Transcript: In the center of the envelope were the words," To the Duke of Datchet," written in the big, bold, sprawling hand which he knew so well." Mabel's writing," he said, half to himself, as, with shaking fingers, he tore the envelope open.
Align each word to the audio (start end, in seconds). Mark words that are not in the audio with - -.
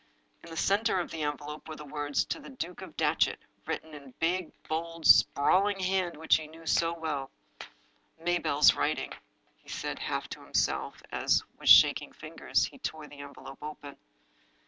In 0.43 0.49
the 0.49 0.57
center 0.57 0.99
of 0.99 1.11
the 1.11 1.21
envelope 1.21 1.67
were 1.69 1.75
the 1.75 1.85
words," 1.85 2.25
To 2.29 2.39
the 2.39 2.49
Duke 2.49 2.81
of 2.81 2.97
Datchet," 2.97 3.39
written 3.67 3.93
in 3.93 4.05
the 4.05 4.13
big, 4.13 4.49
bold, 4.67 5.05
sprawling 5.05 5.79
hand 5.79 6.17
which 6.17 6.37
he 6.37 6.47
knew 6.47 6.65
so 6.65 6.91
well." 6.91 7.29
Mabel's 8.25 8.73
writing," 8.73 9.13
he 9.59 9.69
said, 9.69 9.99
half 9.99 10.27
to 10.29 10.41
himself, 10.41 11.03
as, 11.11 11.43
with 11.59 11.69
shaking 11.69 12.13
fingers, 12.13 12.65
he 12.65 12.79
tore 12.79 13.05
the 13.05 13.19
envelope 13.19 13.59
open. 13.61 13.95